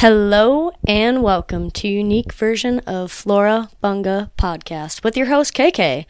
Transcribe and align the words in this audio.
Hello 0.00 0.70
and 0.88 1.22
welcome 1.22 1.70
to 1.72 1.86
unique 1.86 2.32
version 2.32 2.78
of 2.86 3.12
Flora 3.12 3.68
Funga 3.84 4.30
podcast 4.38 5.04
with 5.04 5.14
your 5.14 5.26
host 5.26 5.52
KK. 5.52 6.06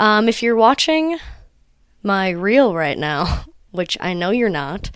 Um, 0.00 0.28
if 0.28 0.42
you're 0.42 0.56
watching 0.56 1.18
my 2.02 2.30
reel 2.30 2.74
right 2.74 2.98
now, 2.98 3.44
which 3.70 3.96
I 4.00 4.12
know 4.12 4.30
you're 4.30 4.48
not, 4.48 4.90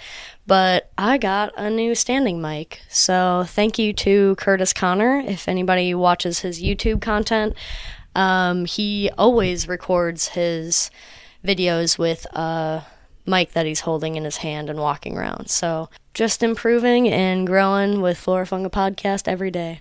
but 0.45 0.91
I 0.99 1.19
got 1.19 1.53
a 1.57 1.71
new 1.71 1.95
standing 1.95 2.41
mic. 2.41 2.81
So 2.89 3.45
thank 3.47 3.79
you 3.79 3.93
to 3.93 4.35
Curtis 4.35 4.73
Connor. 4.73 5.21
If 5.21 5.47
anybody 5.47 5.95
watches 5.95 6.41
his 6.41 6.61
YouTube 6.61 7.01
content, 7.01 7.55
um, 8.17 8.65
he 8.65 9.09
always 9.17 9.69
records 9.69 10.31
his 10.31 10.91
videos 11.45 11.97
with 11.97 12.27
a 12.33 12.87
mic 13.27 13.53
that 13.53 13.67
he's 13.67 13.81
holding 13.81 14.17
in 14.17 14.25
his 14.25 14.39
hand 14.39 14.69
and 14.69 14.79
walking 14.79 15.17
around. 15.17 15.49
So 15.49 15.89
just 16.15 16.43
improving 16.43 17.09
and 17.09 17.47
growing 17.47 18.01
with 18.01 18.19
Flora 18.19 18.47
Funga 18.47 18.71
podcast 18.71 19.29
every 19.29 19.51
day. 19.51 19.81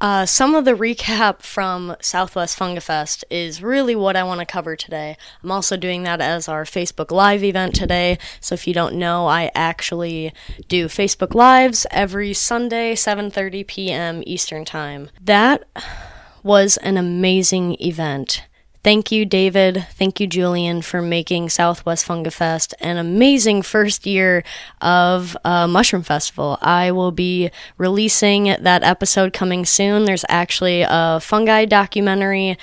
Uh, 0.00 0.24
some 0.24 0.54
of 0.54 0.64
the 0.64 0.74
recap 0.74 1.42
from 1.42 1.96
Southwest 2.00 2.56
Fungafest 2.56 3.24
is 3.30 3.62
really 3.62 3.96
what 3.96 4.14
I 4.14 4.22
want 4.22 4.38
to 4.38 4.46
cover 4.46 4.76
today. 4.76 5.16
I'm 5.42 5.50
also 5.50 5.76
doing 5.76 6.04
that 6.04 6.20
as 6.20 6.48
our 6.48 6.64
Facebook 6.64 7.10
Live 7.10 7.42
event 7.42 7.74
today. 7.74 8.18
So 8.40 8.54
if 8.54 8.68
you 8.68 8.74
don't 8.74 8.94
know, 8.94 9.26
I 9.26 9.50
actually 9.56 10.32
do 10.68 10.86
Facebook 10.86 11.34
Lives 11.34 11.84
every 11.90 12.32
Sunday, 12.32 12.94
7:30 12.94 13.66
p.m. 13.66 14.22
Eastern 14.24 14.64
Time. 14.64 15.10
That 15.20 15.64
was 16.44 16.76
an 16.78 16.96
amazing 16.96 17.76
event. 17.80 18.44
Thank 18.84 19.10
you, 19.10 19.24
David. 19.26 19.86
Thank 19.92 20.20
you, 20.20 20.26
Julian, 20.28 20.82
for 20.82 21.02
making 21.02 21.48
Southwest 21.48 22.06
Fungafest 22.06 22.74
an 22.78 22.96
amazing 22.96 23.62
first 23.62 24.06
year 24.06 24.44
of 24.80 25.36
uh, 25.44 25.66
Mushroom 25.66 26.04
Festival. 26.04 26.58
I 26.62 26.92
will 26.92 27.10
be 27.10 27.50
releasing 27.76 28.44
that 28.44 28.84
episode 28.84 29.32
coming 29.32 29.64
soon. 29.64 30.04
There's 30.04 30.24
actually 30.28 30.84
a 30.88 31.18
fungi 31.20 31.64
documentary 31.64 32.56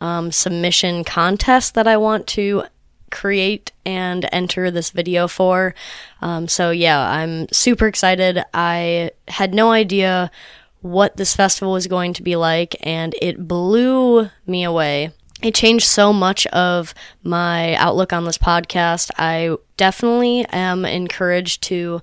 um, 0.00 0.32
submission 0.32 1.04
contest 1.04 1.74
that 1.74 1.86
I 1.86 1.96
want 1.96 2.26
to 2.28 2.64
create 3.12 3.70
and 3.86 4.28
enter 4.32 4.72
this 4.72 4.90
video 4.90 5.28
for. 5.28 5.74
Um, 6.20 6.48
so, 6.48 6.70
yeah, 6.72 7.00
I'm 7.00 7.46
super 7.52 7.86
excited. 7.86 8.42
I 8.52 9.12
had 9.28 9.54
no 9.54 9.70
idea 9.70 10.32
what 10.80 11.16
this 11.16 11.36
festival 11.36 11.74
was 11.74 11.86
going 11.86 12.12
to 12.14 12.22
be 12.22 12.34
like, 12.34 12.74
and 12.80 13.14
it 13.22 13.46
blew 13.46 14.30
me 14.46 14.64
away 14.64 15.12
it 15.42 15.54
changed 15.54 15.86
so 15.86 16.12
much 16.12 16.46
of 16.48 16.94
my 17.22 17.74
outlook 17.74 18.12
on 18.12 18.24
this 18.24 18.38
podcast. 18.38 19.10
I 19.16 19.56
definitely 19.76 20.46
am 20.50 20.84
encouraged 20.84 21.62
to 21.64 22.02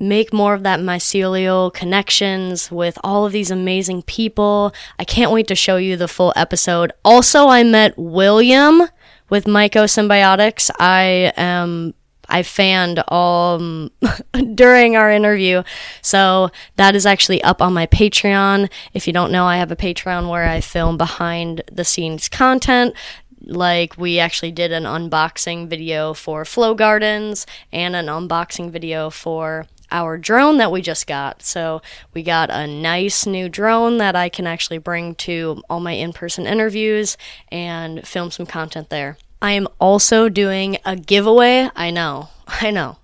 make 0.00 0.32
more 0.32 0.54
of 0.54 0.62
that 0.62 0.80
mycelial 0.80 1.72
connections 1.72 2.70
with 2.70 2.98
all 3.02 3.26
of 3.26 3.32
these 3.32 3.50
amazing 3.50 4.02
people. 4.02 4.72
I 4.98 5.04
can't 5.04 5.32
wait 5.32 5.48
to 5.48 5.54
show 5.54 5.76
you 5.76 5.96
the 5.96 6.08
full 6.08 6.32
episode. 6.36 6.92
Also, 7.04 7.48
I 7.48 7.62
met 7.64 7.94
William 7.96 8.82
with 9.28 9.44
Mycosymbiotics. 9.44 10.70
I 10.78 11.32
am 11.36 11.94
I 12.28 12.42
fanned 12.42 13.10
um, 13.10 13.90
during 14.54 14.96
our 14.96 15.10
interview. 15.10 15.62
So 16.02 16.50
that 16.76 16.94
is 16.94 17.06
actually 17.06 17.42
up 17.42 17.62
on 17.62 17.72
my 17.72 17.86
Patreon. 17.86 18.70
If 18.92 19.06
you 19.06 19.12
don't 19.12 19.32
know, 19.32 19.46
I 19.46 19.56
have 19.56 19.72
a 19.72 19.76
Patreon 19.76 20.28
where 20.28 20.44
I 20.44 20.60
film 20.60 20.96
behind 20.96 21.62
the 21.70 21.84
scenes 21.84 22.28
content. 22.28 22.94
Like 23.40 23.96
we 23.96 24.18
actually 24.18 24.52
did 24.52 24.72
an 24.72 24.84
unboxing 24.84 25.68
video 25.68 26.12
for 26.12 26.44
Flow 26.44 26.74
Gardens 26.74 27.46
and 27.72 27.96
an 27.96 28.06
unboxing 28.06 28.70
video 28.70 29.10
for 29.10 29.66
our 29.90 30.18
drone 30.18 30.58
that 30.58 30.70
we 30.70 30.82
just 30.82 31.06
got. 31.06 31.42
So 31.42 31.80
we 32.12 32.22
got 32.22 32.50
a 32.50 32.66
nice 32.66 33.26
new 33.26 33.48
drone 33.48 33.98
that 33.98 34.14
I 34.14 34.28
can 34.28 34.46
actually 34.46 34.78
bring 34.78 35.14
to 35.16 35.62
all 35.70 35.80
my 35.80 35.92
in-person 35.92 36.46
interviews 36.46 37.16
and 37.50 38.06
film 38.06 38.30
some 38.30 38.46
content 38.46 38.90
there. 38.90 39.16
I 39.40 39.52
am 39.52 39.68
also 39.80 40.28
doing 40.28 40.78
a 40.84 40.96
giveaway. 40.96 41.70
I 41.76 41.90
know, 41.90 42.28
I 42.48 42.70
know. 42.70 42.98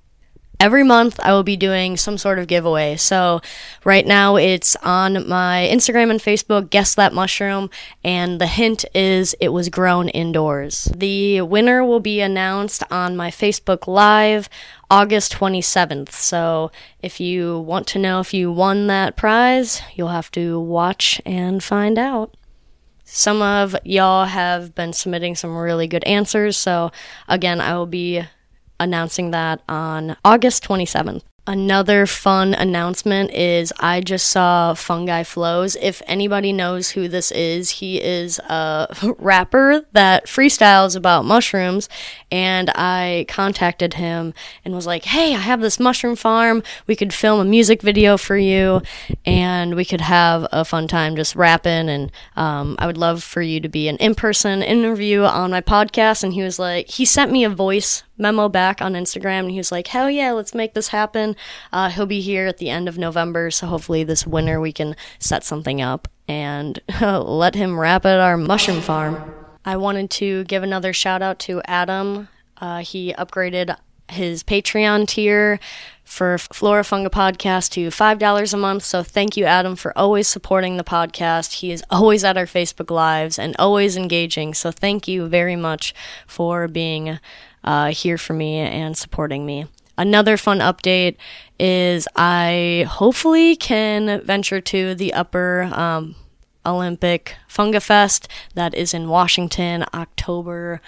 Every 0.60 0.84
month 0.84 1.18
I 1.20 1.32
will 1.32 1.42
be 1.42 1.56
doing 1.56 1.96
some 1.96 2.16
sort 2.16 2.38
of 2.38 2.46
giveaway. 2.46 2.96
So 2.96 3.40
right 3.84 4.06
now 4.06 4.36
it's 4.36 4.76
on 4.76 5.28
my 5.28 5.68
Instagram 5.70 6.10
and 6.10 6.20
Facebook, 6.20 6.70
Guess 6.70 6.94
That 6.94 7.12
Mushroom, 7.12 7.70
and 8.04 8.40
the 8.40 8.46
hint 8.46 8.84
is 8.94 9.34
it 9.40 9.48
was 9.48 9.68
grown 9.68 10.08
indoors. 10.08 10.84
The 10.94 11.42
winner 11.42 11.84
will 11.84 12.00
be 12.00 12.20
announced 12.20 12.84
on 12.90 13.16
my 13.16 13.30
Facebook 13.30 13.86
Live 13.86 14.48
August 14.90 15.34
27th. 15.34 16.12
So 16.12 16.70
if 17.02 17.20
you 17.20 17.58
want 17.58 17.86
to 17.88 17.98
know 17.98 18.20
if 18.20 18.32
you 18.32 18.52
won 18.52 18.86
that 18.86 19.16
prize, 19.16 19.82
you'll 19.94 20.08
have 20.08 20.30
to 20.32 20.60
watch 20.60 21.20
and 21.26 21.62
find 21.62 21.98
out. 21.98 22.34
Some 23.04 23.42
of 23.42 23.76
y'all 23.84 24.26
have 24.26 24.74
been 24.74 24.92
submitting 24.92 25.34
some 25.34 25.56
really 25.56 25.86
good 25.86 26.04
answers. 26.04 26.56
So, 26.56 26.90
again, 27.28 27.60
I 27.60 27.76
will 27.76 27.86
be 27.86 28.22
announcing 28.80 29.30
that 29.30 29.62
on 29.68 30.16
August 30.24 30.64
27th. 30.64 31.22
Another 31.46 32.06
fun 32.06 32.54
announcement 32.54 33.30
is 33.32 33.70
I 33.78 34.00
just 34.00 34.28
saw 34.28 34.72
Fungi 34.72 35.24
Flows. 35.24 35.76
If 35.76 36.00
anybody 36.06 36.54
knows 36.54 36.90
who 36.90 37.06
this 37.06 37.30
is, 37.32 37.68
he 37.68 38.00
is 38.00 38.38
a 38.38 38.88
rapper 39.18 39.84
that 39.92 40.26
freestyles 40.26 40.96
about 40.96 41.26
mushrooms. 41.26 41.90
And 42.32 42.70
I 42.70 43.26
contacted 43.28 43.94
him 43.94 44.32
and 44.64 44.74
was 44.74 44.86
like, 44.86 45.04
hey, 45.04 45.34
I 45.34 45.38
have 45.38 45.60
this 45.60 45.78
mushroom 45.78 46.16
farm. 46.16 46.62
We 46.86 46.96
could 46.96 47.12
film 47.12 47.40
a 47.40 47.44
music 47.44 47.82
video 47.82 48.16
for 48.16 48.38
you 48.38 48.80
and 49.26 49.76
we 49.76 49.84
could 49.84 50.00
have 50.00 50.46
a 50.50 50.64
fun 50.64 50.88
time 50.88 51.14
just 51.14 51.36
rapping. 51.36 51.90
And 51.90 52.10
um, 52.36 52.76
I 52.78 52.86
would 52.86 52.96
love 52.96 53.22
for 53.22 53.42
you 53.42 53.60
to 53.60 53.68
be 53.68 53.88
an 53.88 53.98
in 53.98 54.14
person 54.14 54.62
interview 54.62 55.24
on 55.24 55.50
my 55.50 55.60
podcast. 55.60 56.24
And 56.24 56.32
he 56.32 56.42
was 56.42 56.58
like, 56.58 56.88
he 56.88 57.04
sent 57.04 57.30
me 57.30 57.44
a 57.44 57.50
voice 57.50 58.02
memo 58.16 58.48
back 58.48 58.80
on 58.80 58.94
Instagram 58.94 59.40
and 59.40 59.50
he 59.50 59.58
was 59.58 59.72
like, 59.72 59.88
hell 59.88 60.10
yeah, 60.10 60.32
let's 60.32 60.54
make 60.54 60.74
this 60.74 60.88
happen. 60.88 61.36
Uh, 61.72 61.90
he'll 61.90 62.06
be 62.06 62.20
here 62.20 62.46
at 62.46 62.58
the 62.58 62.70
end 62.70 62.88
of 62.88 62.98
November, 62.98 63.50
so 63.50 63.66
hopefully 63.66 64.04
this 64.04 64.26
winter 64.26 64.60
we 64.60 64.72
can 64.72 64.96
set 65.18 65.44
something 65.44 65.80
up 65.80 66.08
and 66.28 66.80
let 67.00 67.54
him 67.54 67.78
rap 67.78 68.04
at 68.06 68.20
our 68.20 68.36
mushroom 68.36 68.80
farm. 68.80 69.34
I 69.64 69.76
wanted 69.76 70.10
to 70.12 70.44
give 70.44 70.62
another 70.62 70.92
shout 70.92 71.22
out 71.22 71.38
to 71.40 71.62
Adam. 71.64 72.28
Uh, 72.58 72.78
he 72.78 73.14
upgraded 73.14 73.76
his 74.08 74.42
Patreon 74.42 75.08
tier 75.08 75.58
for 76.04 76.36
Flora 76.36 76.82
Funga 76.82 77.08
Podcast 77.08 77.70
to 77.70 77.88
$5 77.88 78.54
a 78.54 78.56
month. 78.56 78.82
So 78.84 79.02
thank 79.02 79.36
you, 79.36 79.46
Adam, 79.46 79.74
for 79.74 79.96
always 79.98 80.28
supporting 80.28 80.76
the 80.76 80.84
podcast. 80.84 81.54
He 81.54 81.72
is 81.72 81.82
always 81.90 82.22
at 82.24 82.36
our 82.36 82.44
Facebook 82.44 82.90
Lives 82.90 83.38
and 83.38 83.56
always 83.58 83.96
engaging. 83.96 84.52
So 84.54 84.70
thank 84.70 85.08
you 85.08 85.26
very 85.26 85.56
much 85.56 85.94
for 86.26 86.68
being 86.68 87.18
uh, 87.64 87.90
here 87.90 88.18
for 88.18 88.34
me 88.34 88.58
and 88.58 88.96
supporting 88.96 89.44
me. 89.44 89.66
Another 89.96 90.36
fun 90.36 90.58
update 90.58 91.16
is 91.58 92.08
I 92.16 92.86
hopefully 92.88 93.56
can 93.56 94.20
venture 94.24 94.60
to 94.60 94.94
the 94.94 95.12
Upper 95.12 95.70
um, 95.72 96.16
Olympic 96.66 97.36
Funga 97.48 97.80
Fest 97.80 98.28
that 98.54 98.74
is 98.74 98.92
in 98.92 99.08
Washington, 99.08 99.84
October 99.94 100.80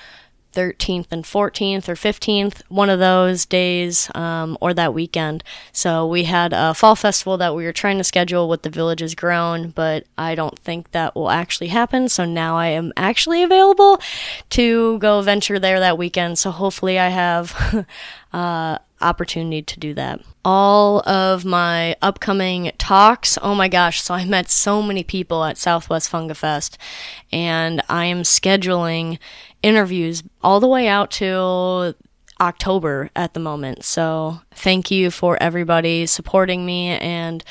13th 0.56 1.08
and 1.10 1.22
14th 1.24 1.86
or 1.86 1.94
15th, 1.94 2.62
one 2.68 2.88
of 2.88 2.98
those 2.98 3.44
days 3.44 4.10
um, 4.14 4.56
or 4.62 4.72
that 4.72 4.94
weekend. 4.94 5.44
So 5.70 6.06
we 6.06 6.24
had 6.24 6.54
a 6.54 6.72
fall 6.72 6.96
festival 6.96 7.36
that 7.36 7.54
we 7.54 7.64
were 7.64 7.72
trying 7.72 7.98
to 7.98 8.04
schedule 8.04 8.48
with 8.48 8.62
the 8.62 8.70
Villages 8.70 9.14
Grown, 9.14 9.68
but 9.70 10.06
I 10.16 10.34
don't 10.34 10.58
think 10.58 10.92
that 10.92 11.14
will 11.14 11.30
actually 11.30 11.68
happen. 11.68 12.08
So 12.08 12.24
now 12.24 12.56
I 12.56 12.68
am 12.68 12.92
actually 12.96 13.42
available 13.42 14.00
to 14.50 14.98
go 14.98 15.20
venture 15.20 15.58
there 15.58 15.78
that 15.78 15.98
weekend. 15.98 16.38
So 16.38 16.50
hopefully 16.50 16.98
I 16.98 17.08
have. 17.08 17.86
uh, 18.32 18.78
opportunity 19.00 19.62
to 19.62 19.80
do 19.80 19.94
that. 19.94 20.20
All 20.44 21.06
of 21.08 21.44
my 21.44 21.96
upcoming 22.00 22.72
talks, 22.78 23.38
oh 23.42 23.54
my 23.54 23.68
gosh, 23.68 24.00
so 24.00 24.14
I 24.14 24.24
met 24.24 24.48
so 24.48 24.82
many 24.82 25.02
people 25.02 25.44
at 25.44 25.58
Southwest 25.58 26.10
Fungafest, 26.10 26.76
and 27.32 27.82
I 27.88 28.06
am 28.06 28.22
scheduling 28.22 29.18
interviews 29.62 30.22
all 30.42 30.60
the 30.60 30.68
way 30.68 30.88
out 30.88 31.10
till 31.10 31.94
October 32.40 33.10
at 33.16 33.34
the 33.34 33.40
moment. 33.40 33.84
So 33.84 34.40
thank 34.52 34.90
you 34.90 35.10
for 35.10 35.42
everybody 35.42 36.06
supporting 36.06 36.66
me 36.66 36.88
and 36.88 37.42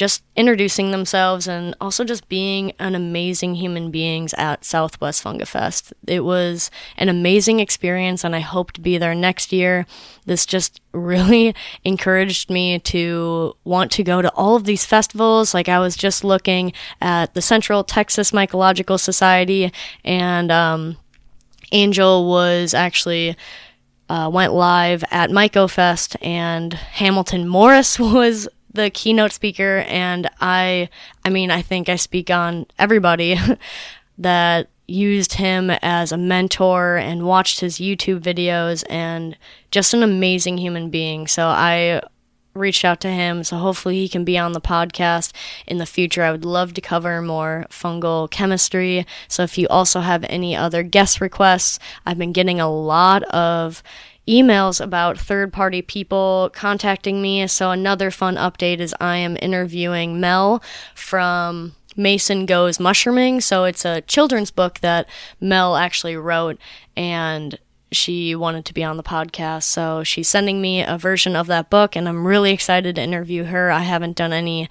just 0.00 0.24
introducing 0.34 0.92
themselves 0.92 1.46
and 1.46 1.76
also 1.78 2.04
just 2.04 2.26
being 2.26 2.72
an 2.78 2.94
amazing 2.94 3.56
human 3.56 3.90
beings 3.90 4.32
at 4.38 4.64
Southwest 4.64 5.22
Fungafest. 5.22 5.92
It 6.06 6.24
was 6.24 6.70
an 6.96 7.10
amazing 7.10 7.60
experience 7.60 8.24
and 8.24 8.34
I 8.34 8.40
hope 8.40 8.72
to 8.72 8.80
be 8.80 8.96
there 8.96 9.14
next 9.14 9.52
year. 9.52 9.84
This 10.24 10.46
just 10.46 10.80
really 10.92 11.54
encouraged 11.84 12.48
me 12.48 12.78
to 12.78 13.54
want 13.64 13.92
to 13.92 14.02
go 14.02 14.22
to 14.22 14.32
all 14.32 14.56
of 14.56 14.64
these 14.64 14.86
festivals. 14.86 15.52
Like 15.52 15.68
I 15.68 15.78
was 15.80 15.96
just 15.96 16.24
looking 16.24 16.72
at 17.02 17.34
the 17.34 17.42
Central 17.42 17.84
Texas 17.84 18.30
Mycological 18.30 18.98
Society 18.98 19.70
and 20.02 20.50
um, 20.50 20.96
Angel 21.72 22.26
was 22.26 22.72
actually 22.72 23.36
uh, 24.08 24.28
went 24.28 24.52
live 24.52 25.04
at 25.12 25.30
MycoFest, 25.30 26.16
and 26.20 26.74
Hamilton 26.74 27.46
Morris 27.46 27.96
was 28.00 28.48
the 28.72 28.90
keynote 28.90 29.32
speaker, 29.32 29.84
and 29.88 30.30
I, 30.40 30.88
I 31.24 31.30
mean, 31.30 31.50
I 31.50 31.62
think 31.62 31.88
I 31.88 31.96
speak 31.96 32.30
on 32.30 32.66
everybody 32.78 33.36
that 34.18 34.68
used 34.86 35.34
him 35.34 35.70
as 35.82 36.12
a 36.12 36.16
mentor 36.16 36.96
and 36.96 37.24
watched 37.24 37.60
his 37.60 37.78
YouTube 37.78 38.20
videos 38.20 38.84
and 38.90 39.36
just 39.70 39.94
an 39.94 40.02
amazing 40.02 40.58
human 40.58 40.90
being. 40.90 41.26
So 41.26 41.46
I 41.46 42.00
reached 42.54 42.84
out 42.84 43.00
to 43.00 43.08
him, 43.08 43.44
so 43.44 43.56
hopefully 43.56 43.96
he 43.96 44.08
can 44.08 44.24
be 44.24 44.36
on 44.36 44.52
the 44.52 44.60
podcast 44.60 45.32
in 45.66 45.78
the 45.78 45.86
future. 45.86 46.24
I 46.24 46.32
would 46.32 46.44
love 46.44 46.74
to 46.74 46.80
cover 46.80 47.22
more 47.22 47.66
fungal 47.70 48.28
chemistry. 48.28 49.06
So 49.28 49.44
if 49.44 49.56
you 49.56 49.68
also 49.68 50.00
have 50.00 50.24
any 50.28 50.56
other 50.56 50.82
guest 50.82 51.20
requests, 51.20 51.78
I've 52.04 52.18
been 52.18 52.32
getting 52.32 52.60
a 52.60 52.70
lot 52.70 53.22
of 53.24 53.82
emails 54.30 54.80
about 54.80 55.18
third 55.18 55.52
party 55.52 55.82
people 55.82 56.50
contacting 56.54 57.20
me. 57.20 57.46
So 57.48 57.70
another 57.72 58.10
fun 58.10 58.36
update 58.36 58.78
is 58.78 58.94
I 59.00 59.16
am 59.16 59.36
interviewing 59.42 60.20
Mel 60.20 60.62
from 60.94 61.74
Mason 61.96 62.46
Goes 62.46 62.78
Mushrooming. 62.78 63.40
So 63.40 63.64
it's 63.64 63.84
a 63.84 64.02
children's 64.02 64.50
book 64.50 64.78
that 64.80 65.08
Mel 65.40 65.76
actually 65.76 66.16
wrote, 66.16 66.58
and 66.96 67.58
she 67.92 68.36
wanted 68.36 68.64
to 68.66 68.74
be 68.74 68.84
on 68.84 68.96
the 68.96 69.02
podcast. 69.02 69.64
So 69.64 70.04
she's 70.04 70.28
sending 70.28 70.60
me 70.60 70.82
a 70.82 70.96
version 70.96 71.34
of 71.34 71.48
that 71.48 71.68
book, 71.68 71.96
and 71.96 72.08
I'm 72.08 72.24
really 72.26 72.52
excited 72.52 72.94
to 72.94 73.02
interview 73.02 73.44
her. 73.44 73.70
I 73.72 73.80
haven't 73.80 74.16
done 74.16 74.32
any 74.32 74.68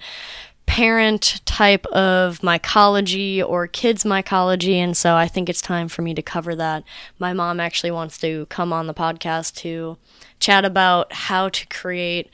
parent 0.70 1.40
type 1.46 1.84
of 1.86 2.38
mycology 2.42 3.44
or 3.44 3.66
kids 3.66 4.04
mycology, 4.04 4.74
and 4.74 4.96
so 4.96 5.16
I 5.16 5.26
think 5.26 5.48
it's 5.48 5.60
time 5.60 5.88
for 5.88 6.02
me 6.02 6.14
to 6.14 6.22
cover 6.22 6.54
that. 6.54 6.84
My 7.18 7.32
mom 7.32 7.58
actually 7.58 7.90
wants 7.90 8.18
to 8.18 8.46
come 8.46 8.72
on 8.72 8.86
the 8.86 8.94
podcast 8.94 9.56
to 9.56 9.98
chat 10.38 10.64
about 10.64 11.12
how 11.12 11.48
to 11.48 11.66
create 11.66 12.30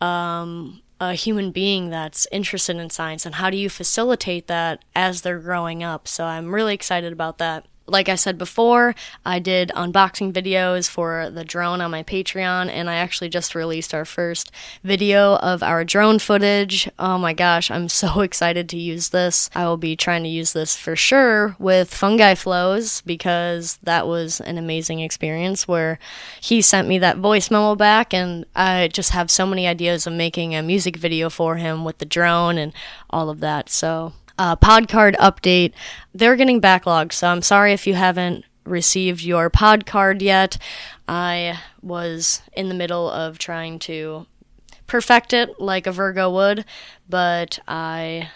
um, 0.00 0.80
a 1.00 1.14
human 1.14 1.50
being 1.50 1.90
that's 1.90 2.28
interested 2.30 2.76
in 2.76 2.88
science 2.88 3.26
and 3.26 3.34
how 3.34 3.50
do 3.50 3.56
you 3.56 3.68
facilitate 3.68 4.46
that 4.46 4.84
as 4.94 5.22
they're 5.22 5.40
growing 5.40 5.82
up. 5.82 6.06
So 6.06 6.26
I'm 6.26 6.54
really 6.54 6.74
excited 6.74 7.12
about 7.12 7.38
that 7.38 7.66
like 7.86 8.08
I 8.08 8.14
said 8.14 8.38
before, 8.38 8.94
I 9.24 9.38
did 9.38 9.70
unboxing 9.70 10.32
videos 10.32 10.88
for 10.88 11.30
the 11.30 11.44
drone 11.44 11.80
on 11.80 11.90
my 11.90 12.02
Patreon, 12.02 12.68
and 12.68 12.88
I 12.88 12.94
actually 12.94 13.28
just 13.28 13.54
released 13.54 13.92
our 13.92 14.04
first 14.04 14.50
video 14.84 15.36
of 15.36 15.62
our 15.62 15.84
drone 15.84 16.18
footage. 16.18 16.88
Oh 16.98 17.18
my 17.18 17.32
gosh, 17.32 17.70
I'm 17.70 17.88
so 17.88 18.20
excited 18.22 18.68
to 18.70 18.78
use 18.78 19.10
this. 19.10 19.50
I 19.54 19.66
will 19.66 19.76
be 19.76 19.96
trying 19.96 20.22
to 20.24 20.28
use 20.28 20.52
this 20.52 20.76
for 20.76 20.96
sure 20.96 21.56
with 21.58 21.92
Fungi 21.92 22.34
Flows 22.34 23.00
because 23.02 23.78
that 23.82 24.06
was 24.06 24.40
an 24.40 24.58
amazing 24.58 25.00
experience 25.00 25.66
where 25.66 25.98
he 26.40 26.62
sent 26.62 26.88
me 26.88 26.98
that 26.98 27.18
voice 27.18 27.50
memo 27.50 27.74
back, 27.74 28.14
and 28.14 28.46
I 28.54 28.88
just 28.88 29.10
have 29.10 29.30
so 29.30 29.46
many 29.46 29.66
ideas 29.66 30.06
of 30.06 30.12
making 30.12 30.54
a 30.54 30.62
music 30.62 30.96
video 30.96 31.30
for 31.30 31.56
him 31.56 31.84
with 31.84 31.98
the 31.98 32.04
drone 32.04 32.58
and 32.58 32.72
all 33.10 33.28
of 33.28 33.40
that. 33.40 33.68
So 33.68 34.12
uh, 34.38 34.56
Podcard 34.56 35.16
update. 35.16 35.72
They're 36.14 36.36
getting 36.36 36.60
backlogged, 36.60 37.12
so 37.12 37.28
I'm 37.28 37.42
sorry 37.42 37.72
if 37.72 37.86
you 37.86 37.94
haven't 37.94 38.44
received 38.64 39.22
your 39.22 39.50
Podcard 39.50 40.22
yet. 40.22 40.58
I 41.08 41.58
was 41.82 42.42
in 42.52 42.68
the 42.68 42.74
middle 42.74 43.10
of 43.10 43.38
trying 43.38 43.78
to 43.80 44.26
perfect 44.86 45.32
it 45.32 45.60
like 45.60 45.86
a 45.86 45.92
Virgo 45.92 46.30
would, 46.30 46.64
but 47.08 47.58
I 47.66 48.30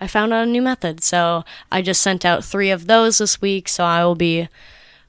I 0.00 0.08
found 0.08 0.32
out 0.32 0.48
a 0.48 0.50
new 0.50 0.62
method. 0.62 1.02
So 1.02 1.44
I 1.70 1.80
just 1.80 2.02
sent 2.02 2.24
out 2.24 2.44
3 2.44 2.70
of 2.70 2.86
those 2.86 3.18
this 3.18 3.40
week, 3.40 3.68
so 3.68 3.84
I 3.84 4.04
will 4.04 4.16
be 4.16 4.48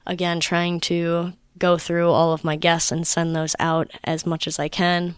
again 0.06 0.38
trying 0.40 0.80
to 0.80 1.32
go 1.58 1.78
through 1.78 2.10
all 2.10 2.32
of 2.32 2.44
my 2.44 2.56
guests 2.56 2.92
and 2.92 3.06
send 3.06 3.34
those 3.34 3.56
out 3.58 3.90
as 4.04 4.26
much 4.26 4.46
as 4.46 4.58
I 4.58 4.68
can. 4.68 5.16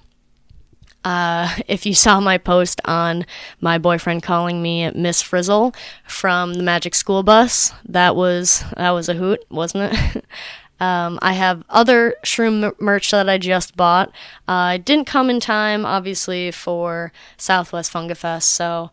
Uh, 1.07 1.49
if 1.69 1.87
you 1.87 1.95
saw 1.95 2.19
my 2.19 2.37
post 2.37 2.81
on 2.85 3.25
my 3.61 3.79
boyfriend 3.79 4.25
calling 4.25 4.61
me 4.61 4.91
Miss 4.91 5.23
Frizzle 5.23 5.73
from 6.05 6.55
the 6.55 6.65
Magic 6.65 6.97
School 6.97 7.23
Bus, 7.23 7.73
that 7.89 8.17
was 8.17 8.65
that 8.77 8.91
was 8.91 9.09
a 9.09 9.15
hoot, 9.15 9.45
wasn't 9.49 9.95
it? 9.95 10.25
um, 10.81 11.21
I 11.23 11.35
have 11.35 11.63
other 11.71 12.17
shroom 12.25 12.75
merch 12.81 13.13
that 13.13 13.29
I 13.29 13.39
just 13.39 13.77
bought. 13.77 14.11
Uh, 14.49 14.73
it 14.75 14.85
didn't 14.85 15.07
come 15.07 15.31
in 15.31 15.39
time, 15.39 15.87
obviously, 15.87 16.51
for 16.51 17.13
Southwest 17.37 17.93
Fungafest, 17.93 18.43
so 18.43 18.91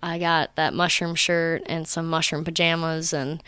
I 0.00 0.20
got 0.20 0.54
that 0.54 0.72
mushroom 0.72 1.16
shirt 1.16 1.64
and 1.66 1.88
some 1.88 2.08
mushroom 2.08 2.44
pajamas 2.44 3.12
and 3.12 3.42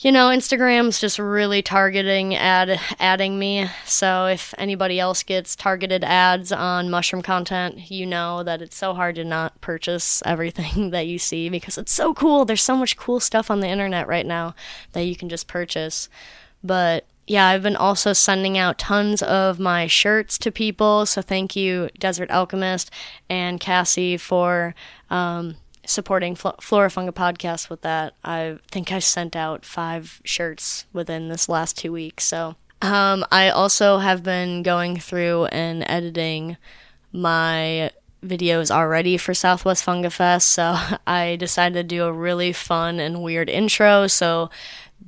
you 0.00 0.12
know, 0.12 0.28
Instagram's 0.28 1.00
just 1.00 1.18
really 1.18 1.60
targeting 1.60 2.36
ad 2.36 2.78
adding 3.00 3.36
me. 3.36 3.68
So 3.84 4.26
if 4.26 4.54
anybody 4.56 5.00
else 5.00 5.24
gets 5.24 5.56
targeted 5.56 6.04
ads 6.04 6.52
on 6.52 6.88
mushroom 6.88 7.22
content, 7.22 7.90
you 7.90 8.06
know 8.06 8.44
that 8.44 8.62
it's 8.62 8.76
so 8.76 8.94
hard 8.94 9.16
to 9.16 9.24
not 9.24 9.60
purchase 9.60 10.22
everything 10.24 10.90
that 10.92 11.08
you 11.08 11.18
see 11.18 11.48
because 11.48 11.76
it's 11.78 11.92
so 11.92 12.14
cool. 12.14 12.44
There's 12.44 12.62
so 12.62 12.76
much 12.76 12.96
cool 12.96 13.18
stuff 13.18 13.50
on 13.50 13.58
the 13.58 13.68
internet 13.68 14.06
right 14.06 14.26
now 14.26 14.54
that 14.92 15.02
you 15.02 15.16
can 15.16 15.28
just 15.28 15.48
purchase. 15.48 16.08
But 16.62 17.04
yeah, 17.26 17.48
I've 17.48 17.62
been 17.64 17.76
also 17.76 18.12
sending 18.12 18.56
out 18.56 18.78
tons 18.78 19.20
of 19.20 19.58
my 19.58 19.88
shirts 19.88 20.38
to 20.38 20.52
people. 20.52 21.06
So 21.06 21.22
thank 21.22 21.56
you, 21.56 21.90
Desert 21.98 22.30
Alchemist 22.30 22.90
and 23.28 23.58
Cassie, 23.58 24.16
for 24.16 24.76
um, 25.10 25.56
supporting 25.88 26.34
Flora 26.34 26.88
Funga 26.88 27.12
podcast 27.12 27.70
with 27.70 27.80
that. 27.80 28.14
I 28.22 28.58
think 28.70 28.92
I 28.92 28.98
sent 28.98 29.34
out 29.34 29.64
five 29.64 30.20
shirts 30.24 30.86
within 30.92 31.28
this 31.28 31.48
last 31.48 31.78
two 31.78 31.92
weeks. 31.92 32.24
So 32.24 32.56
um, 32.82 33.24
I 33.32 33.48
also 33.48 33.98
have 33.98 34.22
been 34.22 34.62
going 34.62 34.98
through 34.98 35.46
and 35.46 35.84
editing 35.88 36.56
my 37.12 37.90
videos 38.22 38.70
already 38.70 39.16
for 39.16 39.32
Southwest 39.32 39.84
Funga 39.84 40.12
Fest. 40.12 40.50
So 40.50 40.76
I 41.06 41.36
decided 41.36 41.74
to 41.74 41.82
do 41.82 42.04
a 42.04 42.12
really 42.12 42.52
fun 42.52 43.00
and 43.00 43.22
weird 43.22 43.48
intro. 43.48 44.06
So 44.06 44.50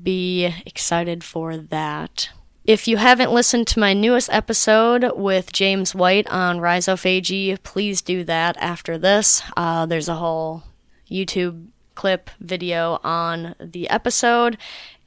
be 0.03 0.55
excited 0.65 1.23
for 1.23 1.56
that. 1.56 2.31
If 2.65 2.87
you 2.87 2.99
haven't 2.99 3.32
listened 3.32 3.67
to 3.69 3.81
my 3.81 3.94
newest 3.94 4.31
episode 4.31 5.12
with 5.17 5.53
James 5.53 5.94
White 5.94 6.29
on 6.29 6.59
rhizophagy, 6.59 7.61
please 7.62 8.00
do 8.00 8.23
that 8.25 8.56
after 8.59 8.97
this. 8.97 9.43
Uh, 9.56 9.87
there's 9.87 10.09
a 10.09 10.15
whole 10.15 10.62
YouTube 11.11 11.67
clip 11.95 12.31
video 12.41 12.99
on 13.05 13.55
the 13.61 13.91
episode 13.91 14.57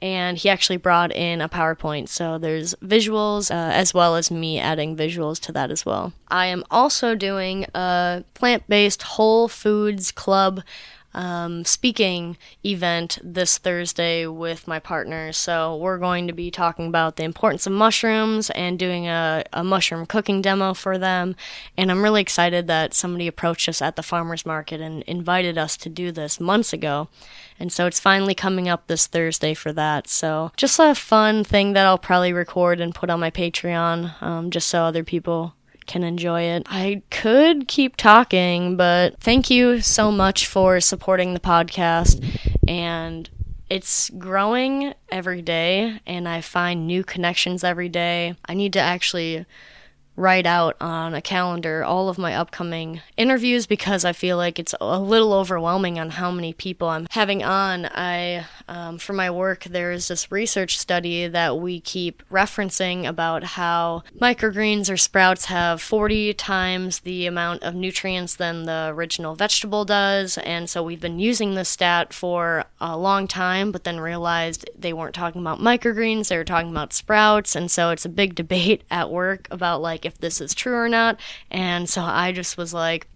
and 0.00 0.38
he 0.38 0.48
actually 0.48 0.76
brought 0.76 1.10
in 1.10 1.40
a 1.40 1.48
PowerPoint. 1.48 2.08
So 2.08 2.38
there's 2.38 2.74
visuals 2.76 3.50
uh, 3.50 3.72
as 3.72 3.92
well 3.92 4.14
as 4.14 4.30
me 4.30 4.60
adding 4.60 4.96
visuals 4.96 5.40
to 5.40 5.52
that 5.52 5.70
as 5.72 5.84
well. 5.84 6.12
I 6.28 6.46
am 6.46 6.62
also 6.70 7.14
doing 7.14 7.66
a 7.74 8.22
plant 8.34 8.68
based 8.68 9.02
Whole 9.02 9.48
Foods 9.48 10.12
Club 10.12 10.62
um, 11.14 11.64
speaking 11.64 12.36
event 12.64 13.18
this 13.22 13.58
Thursday 13.58 14.26
with 14.26 14.66
my 14.66 14.78
partner. 14.78 15.32
So 15.32 15.76
we're 15.76 15.98
going 15.98 16.26
to 16.26 16.32
be 16.32 16.50
talking 16.50 16.86
about 16.86 17.16
the 17.16 17.24
importance 17.24 17.66
of 17.66 17.72
mushrooms 17.72 18.50
and 18.50 18.78
doing 18.78 19.06
a, 19.06 19.44
a 19.52 19.64
mushroom 19.64 20.06
cooking 20.06 20.42
demo 20.42 20.74
for 20.74 20.98
them. 20.98 21.36
And 21.76 21.90
I'm 21.90 22.02
really 22.02 22.20
excited 22.20 22.66
that 22.66 22.94
somebody 22.94 23.26
approached 23.26 23.68
us 23.68 23.80
at 23.80 23.96
the 23.96 24.02
farmers 24.02 24.44
market 24.44 24.80
and 24.80 25.02
invited 25.04 25.56
us 25.58 25.76
to 25.78 25.88
do 25.88 26.12
this 26.12 26.40
months 26.40 26.72
ago. 26.72 27.08
And 27.58 27.72
so 27.72 27.86
it's 27.86 28.00
finally 28.00 28.34
coming 28.34 28.68
up 28.68 28.86
this 28.86 29.06
Thursday 29.06 29.54
for 29.54 29.72
that. 29.72 30.08
So 30.08 30.50
just 30.56 30.78
a 30.80 30.94
fun 30.94 31.44
thing 31.44 31.72
that 31.74 31.86
I'll 31.86 31.98
probably 31.98 32.32
record 32.32 32.80
and 32.80 32.94
put 32.94 33.10
on 33.10 33.20
my 33.20 33.30
Patreon 33.30 34.20
um, 34.22 34.50
just 34.50 34.68
so 34.68 34.82
other 34.82 35.04
people 35.04 35.54
can 35.86 36.02
enjoy 36.02 36.42
it. 36.42 36.64
I 36.66 37.02
could 37.10 37.68
keep 37.68 37.96
talking, 37.96 38.76
but 38.76 39.20
thank 39.20 39.50
you 39.50 39.80
so 39.80 40.10
much 40.10 40.46
for 40.46 40.80
supporting 40.80 41.34
the 41.34 41.40
podcast. 41.40 42.24
And 42.66 43.28
it's 43.70 44.10
growing 44.10 44.94
every 45.10 45.42
day, 45.42 46.00
and 46.06 46.28
I 46.28 46.40
find 46.40 46.86
new 46.86 47.02
connections 47.02 47.64
every 47.64 47.88
day. 47.88 48.36
I 48.46 48.54
need 48.54 48.72
to 48.74 48.80
actually 48.80 49.46
write 50.16 50.46
out 50.46 50.76
on 50.80 51.12
a 51.14 51.20
calendar 51.20 51.82
all 51.82 52.08
of 52.08 52.18
my 52.18 52.34
upcoming 52.34 53.00
interviews 53.16 53.66
because 53.66 54.04
I 54.04 54.12
feel 54.12 54.36
like 54.36 54.58
it's 54.58 54.74
a 54.80 55.00
little 55.00 55.32
overwhelming 55.32 55.98
on 55.98 56.10
how 56.10 56.30
many 56.30 56.52
people 56.52 56.88
I'm 56.88 57.06
having 57.10 57.42
on. 57.42 57.86
I, 57.86 58.46
um, 58.66 58.98
for 58.98 59.12
my 59.12 59.30
work, 59.30 59.64
there 59.64 59.92
is 59.92 60.08
this 60.08 60.32
research 60.32 60.78
study 60.78 61.26
that 61.26 61.58
we 61.58 61.80
keep 61.80 62.26
referencing 62.30 63.06
about 63.06 63.44
how 63.44 64.02
microgreens 64.20 64.90
or 64.90 64.96
sprouts 64.96 65.46
have 65.46 65.82
40 65.82 66.32
times 66.34 67.00
the 67.00 67.26
amount 67.26 67.62
of 67.62 67.74
nutrients 67.74 68.36
than 68.36 68.64
the 68.64 68.90
original 68.94 69.34
vegetable 69.34 69.84
does. 69.84 70.38
And 70.38 70.70
so 70.70 70.82
we've 70.82 71.00
been 71.00 71.18
using 71.18 71.54
this 71.54 71.68
stat 71.68 72.14
for 72.14 72.64
a 72.80 72.96
long 72.96 73.28
time, 73.28 73.70
but 73.70 73.84
then 73.84 74.00
realized 74.00 74.68
they 74.78 74.92
weren't 74.92 75.14
talking 75.14 75.42
about 75.42 75.60
microgreens, 75.60 76.28
they 76.28 76.38
were 76.38 76.44
talking 76.44 76.70
about 76.70 76.92
sprouts. 76.92 77.54
And 77.54 77.70
so 77.70 77.90
it's 77.90 78.06
a 78.06 78.10
big 78.10 78.34
debate 78.34 78.82
at 78.90 79.10
work 79.10 79.46
about 79.50 79.82
like, 79.82 80.06
if 80.06 80.18
this 80.18 80.40
is 80.40 80.54
true 80.54 80.74
or 80.74 80.88
not. 80.88 81.20
And 81.50 81.88
so 81.88 82.02
I 82.02 82.32
just 82.32 82.56
was 82.56 82.72
like, 82.72 83.08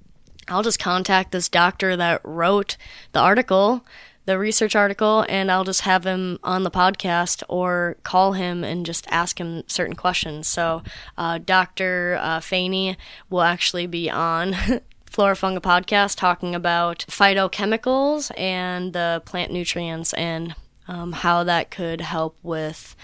I'll 0.50 0.62
just 0.62 0.78
contact 0.78 1.32
this 1.32 1.48
doctor 1.48 1.96
that 1.96 2.20
wrote 2.24 2.76
the 3.12 3.20
article 3.20 3.84
the 4.28 4.38
research 4.38 4.76
article 4.76 5.24
and 5.26 5.50
I'll 5.50 5.64
just 5.64 5.80
have 5.80 6.04
him 6.04 6.38
on 6.44 6.62
the 6.62 6.70
podcast 6.70 7.42
or 7.48 7.96
call 8.02 8.34
him 8.34 8.62
and 8.62 8.84
just 8.84 9.06
ask 9.08 9.40
him 9.40 9.62
certain 9.66 9.96
questions. 9.96 10.46
So, 10.46 10.82
uh, 11.16 11.38
Dr. 11.38 12.18
Uh, 12.20 12.40
Fahey 12.40 12.98
will 13.30 13.40
actually 13.40 13.86
be 13.86 14.10
on. 14.10 14.54
Flora 15.06 15.34
Funga 15.34 15.60
podcast 15.60 16.18
talking 16.18 16.54
about 16.54 17.06
phytochemicals 17.08 18.30
and 18.38 18.92
the 18.92 19.22
plant 19.24 19.50
nutrients 19.50 20.12
and 20.12 20.54
um, 20.86 21.12
how 21.12 21.42
that 21.44 21.70
could 21.70 22.02
help 22.02 22.36
with 22.42 22.94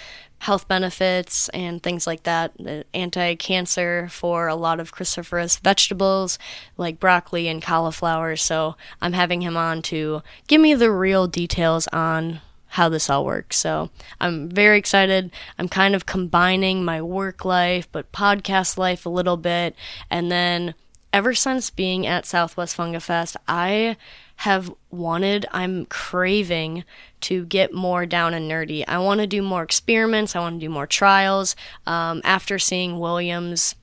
health 0.44 0.68
benefits 0.68 1.48
and 1.50 1.82
things 1.82 2.06
like 2.06 2.24
that. 2.24 2.52
Anti 2.92 3.34
cancer 3.36 4.08
for 4.10 4.46
a 4.46 4.54
lot 4.54 4.78
of 4.78 4.94
cruciferous 4.94 5.58
vegetables 5.58 6.38
like 6.76 7.00
broccoli 7.00 7.48
and 7.48 7.62
cauliflower. 7.62 8.36
So 8.36 8.76
I'm 9.00 9.14
having 9.14 9.40
him 9.40 9.56
on 9.56 9.80
to 9.82 10.22
give 10.46 10.60
me 10.60 10.74
the 10.74 10.90
real 10.90 11.26
details 11.26 11.88
on 11.94 12.42
how 12.66 12.90
this 12.90 13.08
all 13.08 13.24
works. 13.24 13.56
So 13.56 13.88
I'm 14.20 14.50
very 14.50 14.76
excited. 14.76 15.30
I'm 15.58 15.68
kind 15.68 15.94
of 15.94 16.04
combining 16.04 16.84
my 16.84 17.00
work 17.00 17.46
life, 17.46 17.88
but 17.90 18.12
podcast 18.12 18.76
life 18.76 19.06
a 19.06 19.10
little 19.10 19.38
bit. 19.38 19.74
And 20.10 20.30
then 20.30 20.74
ever 21.10 21.32
since 21.32 21.70
being 21.70 22.06
at 22.06 22.26
Southwest 22.26 22.76
Funga 22.76 23.00
Fest, 23.00 23.38
I 23.48 23.96
have 24.36 24.72
wanted, 24.90 25.46
I'm 25.52 25.86
craving 25.86 26.84
to 27.22 27.46
get 27.46 27.72
more 27.72 28.04
down 28.06 28.34
and 28.34 28.50
nerdy. 28.50 28.84
I 28.86 28.98
want 28.98 29.20
to 29.20 29.26
do 29.26 29.42
more 29.42 29.62
experiments, 29.62 30.34
I 30.34 30.40
want 30.40 30.60
to 30.60 30.66
do 30.66 30.70
more 30.70 30.86
trials. 30.86 31.56
Um, 31.86 32.20
after 32.24 32.58
seeing 32.58 32.98
Williams' 32.98 33.74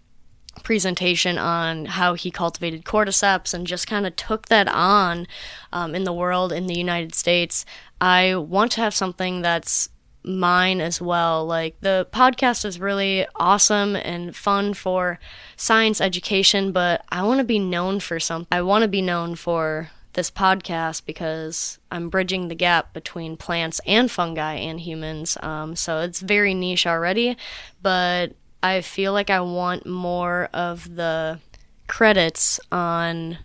presentation 0.64 1.38
on 1.38 1.86
how 1.86 2.14
he 2.14 2.30
cultivated 2.30 2.84
cordyceps 2.84 3.54
and 3.54 3.66
just 3.66 3.88
kind 3.88 4.06
of 4.06 4.16
took 4.16 4.48
that 4.50 4.68
on 4.68 5.26
um, 5.72 5.96
in 5.96 6.04
the 6.04 6.14
world, 6.14 6.52
in 6.52 6.68
the 6.68 6.78
United 6.78 7.16
States, 7.16 7.66
I 8.00 8.36
want 8.36 8.74
to 8.74 8.82
have 8.82 8.94
something 8.94 9.42
that's 9.42 9.90
mine 10.24 10.82
as 10.82 11.02
well. 11.02 11.46
Like 11.46 11.80
the 11.82 12.08
podcast 12.12 12.66
is 12.66 12.80
really 12.80 13.26
awesome 13.36 13.96
and 13.96 14.36
fun 14.36 14.74
for 14.74 15.20
science 15.56 16.02
education, 16.02 16.72
but 16.72 17.04
I 17.10 17.24
want 17.24 17.40
to 17.40 17.44
be 17.44 17.60
known 17.60 18.00
for 18.00 18.20
something. 18.20 18.48
I 18.52 18.62
want 18.62 18.84
to 18.84 18.88
be 18.88 19.02
known 19.02 19.36
for 19.36 19.90
this 20.14 20.32
podcast 20.32 21.06
because 21.06 21.80
I'm 21.90 22.10
bridging 22.10 22.48
the 22.48 22.56
gap 22.56 22.94
between 22.94 23.38
plants 23.38 23.80
and 23.86 24.10
fungi 24.10 24.54
and 24.54 24.80
humans. 24.80 25.38
Um, 25.42 25.76
so 25.76 26.00
it's 26.00 26.20
very 26.20 26.54
niche 26.54 26.86
already, 26.86 27.38
but 27.82 28.34
I 28.64 28.82
feel 28.82 29.14
like 29.14 29.30
I 29.30 29.42
want 29.42 29.86
more 29.86 30.50
of 30.54 30.96
the 30.96 31.40
credits 31.88 32.60
on 32.72 33.40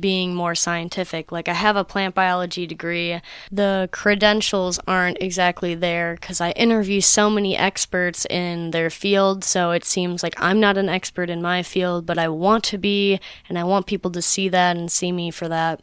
being 0.00 0.34
more 0.34 0.54
scientific. 0.54 1.30
Like, 1.30 1.48
I 1.48 1.54
have 1.54 1.76
a 1.76 1.84
plant 1.84 2.14
biology 2.14 2.66
degree. 2.66 3.20
The 3.52 3.88
credentials 3.92 4.80
aren't 4.86 5.22
exactly 5.22 5.74
there 5.74 6.16
because 6.20 6.40
I 6.40 6.50
interview 6.52 7.00
so 7.00 7.30
many 7.30 7.56
experts 7.56 8.26
in 8.26 8.72
their 8.72 8.90
field. 8.90 9.44
So 9.44 9.70
it 9.70 9.84
seems 9.84 10.22
like 10.22 10.34
I'm 10.38 10.60
not 10.60 10.76
an 10.76 10.88
expert 10.88 11.30
in 11.30 11.40
my 11.40 11.62
field, 11.62 12.04
but 12.04 12.18
I 12.18 12.28
want 12.28 12.64
to 12.64 12.78
be, 12.78 13.20
and 13.48 13.58
I 13.58 13.64
want 13.64 13.86
people 13.86 14.10
to 14.10 14.22
see 14.22 14.48
that 14.48 14.76
and 14.76 14.90
see 14.90 15.12
me 15.12 15.30
for 15.30 15.48
that. 15.48 15.82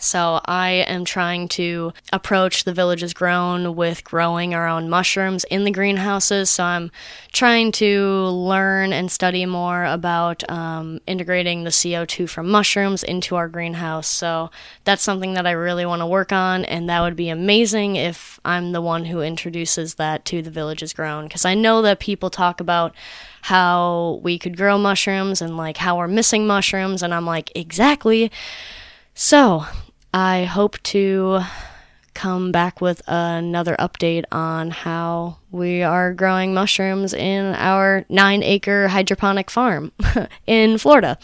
So 0.00 0.40
I 0.46 0.70
am 0.70 1.04
trying 1.04 1.48
to 1.48 1.92
approach 2.10 2.64
the 2.64 2.72
Villages 2.72 3.12
Grown 3.12 3.76
with 3.76 4.02
growing 4.02 4.54
our 4.54 4.66
own 4.66 4.88
mushrooms 4.88 5.44
in 5.44 5.64
the 5.64 5.70
greenhouses. 5.70 6.48
So 6.48 6.64
I'm 6.64 6.90
trying 7.32 7.70
to 7.72 8.24
learn 8.24 8.94
and 8.94 9.12
study 9.12 9.44
more 9.44 9.84
about 9.84 10.48
um, 10.50 11.00
integrating 11.06 11.64
the 11.64 11.70
CO2 11.70 12.28
from 12.30 12.48
mushrooms 12.48 13.02
into 13.02 13.36
our 13.36 13.46
greenhouse. 13.46 14.08
So 14.08 14.50
that's 14.84 15.02
something 15.02 15.34
that 15.34 15.46
I 15.46 15.50
really 15.52 15.84
want 15.84 16.00
to 16.00 16.06
work 16.06 16.32
on, 16.32 16.64
and 16.64 16.88
that 16.88 17.02
would 17.02 17.16
be 17.16 17.28
amazing 17.28 17.96
if 17.96 18.40
I'm 18.42 18.72
the 18.72 18.80
one 18.80 19.04
who 19.04 19.20
introduces 19.20 19.96
that 19.96 20.24
to 20.26 20.40
the 20.40 20.50
Villages 20.50 20.94
Grown. 20.94 21.24
Because 21.24 21.44
I 21.44 21.54
know 21.54 21.82
that 21.82 22.00
people 22.00 22.30
talk 22.30 22.60
about 22.60 22.94
how 23.42 24.20
we 24.22 24.38
could 24.38 24.56
grow 24.56 24.78
mushrooms 24.78 25.42
and 25.42 25.56
like 25.56 25.76
how 25.76 25.98
we're 25.98 26.08
missing 26.08 26.46
mushrooms, 26.46 27.02
and 27.02 27.12
I'm 27.12 27.26
like, 27.26 27.52
exactly. 27.54 28.30
So, 29.14 29.66
I 30.12 30.44
hope 30.44 30.82
to 30.84 31.40
come 32.14 32.50
back 32.52 32.80
with 32.80 33.00
another 33.06 33.76
update 33.78 34.24
on 34.32 34.70
how 34.70 35.38
we 35.50 35.82
are 35.82 36.12
growing 36.12 36.52
mushrooms 36.52 37.14
in 37.14 37.54
our 37.54 38.04
nine 38.08 38.42
acre 38.42 38.88
hydroponic 38.88 39.50
farm 39.50 39.92
in 40.46 40.78
Florida. 40.78 41.18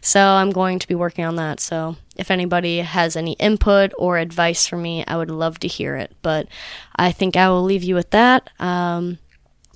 So 0.00 0.20
I'm 0.20 0.50
going 0.50 0.80
to 0.80 0.88
be 0.88 0.96
working 0.96 1.24
on 1.24 1.36
that. 1.36 1.60
So 1.60 1.96
if 2.16 2.30
anybody 2.30 2.78
has 2.78 3.14
any 3.14 3.34
input 3.34 3.92
or 3.96 4.18
advice 4.18 4.66
for 4.66 4.76
me, 4.76 5.04
I 5.06 5.16
would 5.16 5.30
love 5.30 5.60
to 5.60 5.68
hear 5.68 5.94
it. 5.96 6.16
But 6.22 6.48
I 6.96 7.12
think 7.12 7.36
I 7.36 7.48
will 7.50 7.62
leave 7.62 7.84
you 7.84 7.94
with 7.94 8.10
that. 8.10 8.50
Um, 8.58 9.18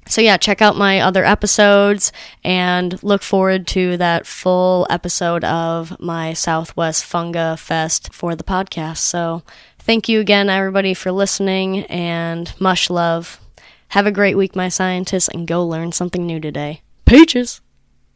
so 0.08 0.20
yeah, 0.20 0.36
check 0.36 0.62
out 0.62 0.76
my 0.76 1.00
other 1.00 1.24
episodes 1.24 2.12
and 2.44 3.02
look 3.02 3.22
forward 3.22 3.66
to 3.68 3.96
that 3.96 4.26
full 4.26 4.86
episode 4.88 5.44
of 5.44 5.98
my 6.00 6.32
Southwest 6.32 7.04
Funga 7.04 7.58
Fest 7.58 8.12
for 8.12 8.34
the 8.34 8.44
podcast. 8.44 8.98
So 8.98 9.42
thank 9.78 10.08
you 10.08 10.20
again, 10.20 10.48
everybody, 10.48 10.94
for 10.94 11.10
listening 11.12 11.84
and 11.86 12.52
much 12.60 12.88
love. 12.88 13.40
Have 13.88 14.06
a 14.06 14.12
great 14.12 14.36
week, 14.36 14.56
my 14.56 14.68
scientists, 14.68 15.28
and 15.28 15.46
go 15.46 15.64
learn 15.64 15.92
something 15.92 16.26
new 16.26 16.40
today. 16.40 16.82
Peaches! 17.04 17.60